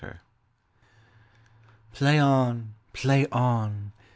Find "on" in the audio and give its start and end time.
2.17-2.73, 3.27-3.91